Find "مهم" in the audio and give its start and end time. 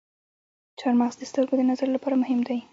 2.21-2.39